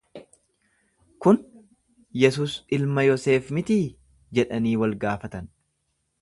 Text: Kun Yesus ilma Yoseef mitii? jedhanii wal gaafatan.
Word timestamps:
Kun 1.25 1.37
Yesus 2.21 2.55
ilma 2.79 3.05
Yoseef 3.09 3.53
mitii? 3.59 3.79
jedhanii 4.41 4.75
wal 4.85 4.97
gaafatan. 5.05 5.53